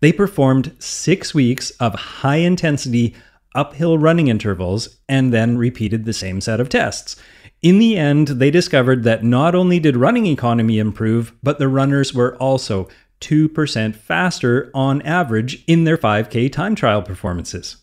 They 0.00 0.12
performed 0.12 0.74
six 0.78 1.34
weeks 1.34 1.70
of 1.72 1.94
high 1.94 2.36
intensity 2.36 3.14
uphill 3.54 3.98
running 3.98 4.28
intervals 4.28 4.96
and 5.08 5.32
then 5.32 5.56
repeated 5.56 6.04
the 6.04 6.12
same 6.12 6.40
set 6.40 6.60
of 6.60 6.68
tests. 6.68 7.16
In 7.62 7.78
the 7.78 7.96
end, 7.96 8.28
they 8.28 8.50
discovered 8.50 9.04
that 9.04 9.24
not 9.24 9.54
only 9.54 9.78
did 9.80 9.96
running 9.96 10.26
economy 10.26 10.78
improve, 10.78 11.32
but 11.42 11.58
the 11.58 11.68
runners 11.68 12.12
were 12.12 12.36
also 12.36 12.88
2% 13.20 13.94
faster 13.94 14.70
on 14.74 15.00
average 15.02 15.64
in 15.66 15.84
their 15.84 15.96
5K 15.96 16.52
time 16.52 16.74
trial 16.74 17.00
performances. 17.00 17.76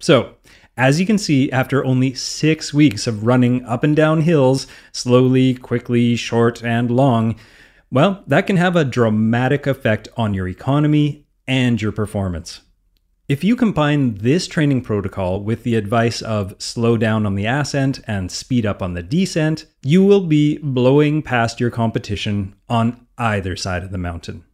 So, 0.00 0.36
as 0.78 1.00
you 1.00 1.06
can 1.06 1.18
see, 1.18 1.50
after 1.50 1.84
only 1.84 2.14
six 2.14 2.72
weeks 2.72 3.06
of 3.06 3.26
running 3.26 3.64
up 3.64 3.82
and 3.82 3.96
down 3.96 4.22
hills, 4.22 4.66
slowly, 4.92 5.54
quickly, 5.54 6.14
short, 6.14 6.64
and 6.64 6.90
long, 6.90 7.34
well, 7.90 8.22
that 8.26 8.46
can 8.46 8.56
have 8.56 8.76
a 8.76 8.84
dramatic 8.84 9.66
effect 9.66 10.08
on 10.16 10.34
your 10.34 10.48
economy 10.48 11.26
and 11.46 11.80
your 11.80 11.92
performance. 11.92 12.60
If 13.28 13.44
you 13.44 13.56
combine 13.56 14.14
this 14.14 14.46
training 14.46 14.82
protocol 14.82 15.42
with 15.42 15.62
the 15.62 15.74
advice 15.74 16.22
of 16.22 16.54
slow 16.58 16.96
down 16.96 17.26
on 17.26 17.34
the 17.34 17.44
ascent 17.44 18.00
and 18.06 18.32
speed 18.32 18.64
up 18.64 18.82
on 18.82 18.94
the 18.94 19.02
descent, 19.02 19.66
you 19.82 20.02
will 20.02 20.26
be 20.26 20.58
blowing 20.58 21.20
past 21.22 21.60
your 21.60 21.70
competition 21.70 22.54
on 22.70 23.06
either 23.18 23.54
side 23.54 23.82
of 23.82 23.90
the 23.90 23.98
mountain. 23.98 24.44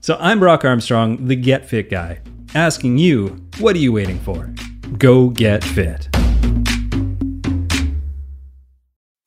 So 0.00 0.16
I'm 0.20 0.40
Brock 0.40 0.64
Armstrong, 0.64 1.26
the 1.26 1.36
Get 1.36 1.68
Fit 1.68 1.90
guy, 1.90 2.20
asking 2.54 2.96
you, 2.96 3.44
what 3.58 3.76
are 3.76 3.80
you 3.80 3.92
waiting 3.92 4.20
for? 4.20 4.54
Go 4.96 5.28
get 5.28 5.62
fit. 5.62 6.08